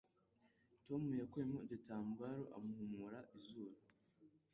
Tom 0.85 1.03
yakuyemo 1.19 1.57
igitambaro 1.65 2.43
amuhumura 2.55 3.19
izuru. 3.37 3.75